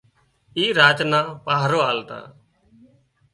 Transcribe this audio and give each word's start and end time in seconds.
اي 0.57 0.65
راچ 0.77 0.99
نان 1.11 1.25
پاهرو 1.45 1.79
آلتا 1.89 2.19